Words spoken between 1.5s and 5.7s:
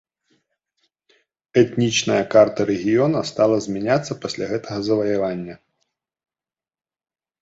Этнічная карта рэгіёна стала змяняцца пасля гэтага заваявання.